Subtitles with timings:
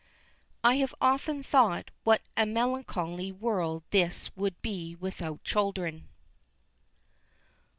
[0.63, 6.09] "I have often thought what a melancholy world this would be without children."